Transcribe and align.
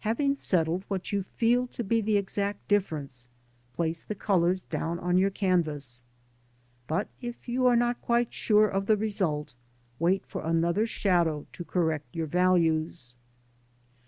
Having 0.00 0.38
settled 0.38 0.82
what 0.88 1.12
you 1.12 1.22
feel 1.22 1.68
to 1.68 1.84
be 1.84 2.00
the 2.00 2.16
exact 2.16 2.66
difference, 2.66 3.28
place 3.76 4.02
the 4.02 4.16
colours 4.16 4.64
down 4.64 4.98
upon 4.98 5.18
your 5.18 5.30
canvas. 5.30 6.02
But 6.88 7.06
if 7.22 7.46
you 7.48 7.64
are 7.68 7.76
not 7.76 8.02
quite 8.02 8.32
sure 8.32 8.66
of 8.68 8.86
the 8.86 8.96
result, 8.96 9.54
wait 10.00 10.26
for 10.26 10.42
another 10.42 10.84
shadow 10.84 11.46
to 11.52 11.64
correct 11.64 12.16
your 12.16 12.26
values. 12.26 13.14